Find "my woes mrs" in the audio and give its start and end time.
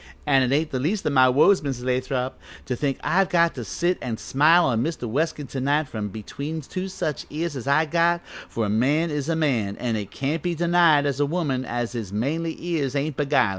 1.11-1.85